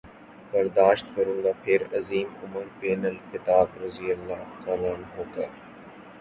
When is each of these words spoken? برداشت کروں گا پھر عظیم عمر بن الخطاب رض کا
برداشت 0.51 1.05
کروں 1.15 1.43
گا 1.43 1.51
پھر 1.63 1.79
عظیم 1.93 2.27
عمر 2.43 2.65
بن 2.79 3.05
الخطاب 3.05 3.67
رض 3.83 3.99
کا 4.65 5.45